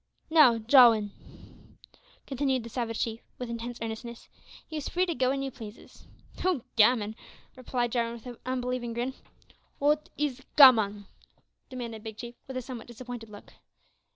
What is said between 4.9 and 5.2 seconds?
to